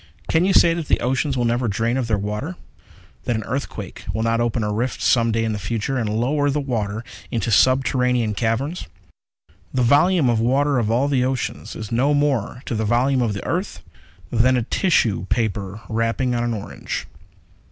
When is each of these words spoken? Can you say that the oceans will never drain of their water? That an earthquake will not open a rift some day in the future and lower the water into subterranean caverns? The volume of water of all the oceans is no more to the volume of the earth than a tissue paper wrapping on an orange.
Can 0.27 0.45
you 0.45 0.53
say 0.55 0.73
that 0.73 0.87
the 0.87 0.99
oceans 0.99 1.37
will 1.37 1.45
never 1.45 1.67
drain 1.67 1.95
of 1.95 2.07
their 2.07 2.17
water? 2.17 2.55
That 3.25 3.35
an 3.35 3.43
earthquake 3.43 4.03
will 4.11 4.23
not 4.23 4.41
open 4.41 4.63
a 4.63 4.73
rift 4.73 4.99
some 4.99 5.31
day 5.31 5.45
in 5.45 5.53
the 5.53 5.59
future 5.59 5.95
and 5.99 6.09
lower 6.09 6.49
the 6.49 6.59
water 6.59 7.03
into 7.29 7.51
subterranean 7.51 8.33
caverns? 8.33 8.87
The 9.71 9.83
volume 9.83 10.27
of 10.27 10.39
water 10.39 10.79
of 10.79 10.89
all 10.89 11.07
the 11.07 11.23
oceans 11.23 11.75
is 11.75 11.91
no 11.91 12.15
more 12.15 12.63
to 12.65 12.73
the 12.73 12.83
volume 12.83 13.21
of 13.21 13.33
the 13.35 13.45
earth 13.45 13.83
than 14.31 14.57
a 14.57 14.63
tissue 14.63 15.27
paper 15.29 15.81
wrapping 15.87 16.33
on 16.33 16.43
an 16.43 16.55
orange. 16.55 17.05